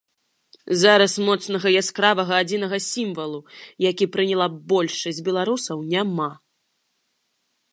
Зараз 0.83 1.13
моцнага 1.27 1.67
і 1.73 1.77
яскравага 1.81 2.33
адзінага 2.45 2.77
сімвалу, 2.85 3.39
які 3.89 4.05
прыняла 4.17 4.47
б 4.55 4.63
большасць 4.73 5.21
беларусаў, 5.29 5.77
няма. 5.93 6.31